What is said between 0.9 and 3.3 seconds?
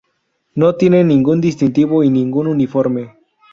ningún distintivo y ningún uniforme.